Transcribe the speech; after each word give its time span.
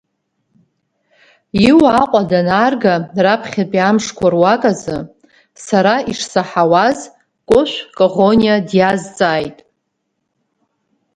Иуа 1.69 1.89
Аҟәа 2.01 2.21
данаарга 2.29 2.93
раԥхьатәи 3.23 3.81
амшқәа 3.89 4.27
руак 4.33 4.63
азы, 4.71 4.97
сара 5.65 5.93
ишсаҳауаз 6.11 6.99
Кәышә 7.49 7.77
Коӷониа 7.97 8.55
диазҵааит… 8.69 9.57